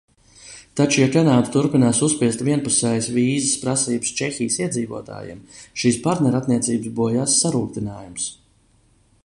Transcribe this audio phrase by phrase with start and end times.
[0.79, 5.43] Taču, ja Kanāda turpinās uzspiest vienpusējas vīzas prasības Čehijas iedzīvotājiem,
[5.83, 8.27] šīs partnerattiecības bojās sarūgtinājums.